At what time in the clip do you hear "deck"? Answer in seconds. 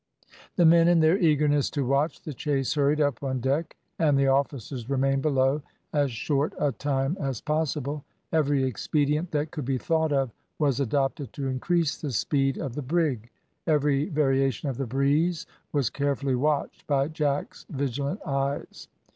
3.39-3.77